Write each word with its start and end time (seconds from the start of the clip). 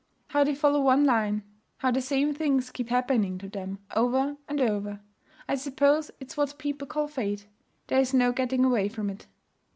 'How 0.29 0.43
they 0.43 0.55
follow 0.55 0.81
one 0.81 1.05
line; 1.05 1.43
how 1.77 1.91
the 1.91 2.01
same 2.01 2.33
things 2.33 2.71
keep 2.71 2.89
happening 2.89 3.37
to 3.37 3.47
them, 3.47 3.77
over 3.95 4.35
and 4.47 4.59
over. 4.59 4.99
I 5.47 5.53
suppose 5.53 6.09
it's 6.19 6.35
what 6.35 6.57
people 6.57 6.87
call 6.87 7.07
Fate. 7.07 7.45
There's 7.85 8.11
no 8.11 8.31
getting 8.31 8.65
away 8.65 8.89
from 8.89 9.11
it. 9.11 9.27